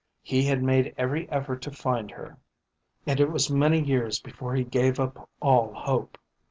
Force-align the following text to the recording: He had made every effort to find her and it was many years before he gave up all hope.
He 0.23 0.45
had 0.45 0.63
made 0.63 0.95
every 0.97 1.29
effort 1.29 1.61
to 1.61 1.69
find 1.69 2.09
her 2.09 2.39
and 3.05 3.19
it 3.19 3.29
was 3.31 3.51
many 3.51 3.79
years 3.79 4.19
before 4.19 4.55
he 4.55 4.63
gave 4.63 4.99
up 4.99 5.29
all 5.43 5.75
hope. 5.75 6.17